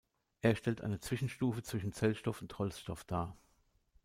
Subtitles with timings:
[0.41, 3.37] Er stellt eine Zwischenstufe zwischen Zellstoff und Holzstoff dar.